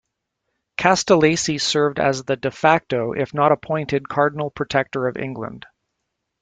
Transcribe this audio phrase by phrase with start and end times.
[0.79, 5.67] Castellesi served as the "de facto" if not appointed cardinal protector of England.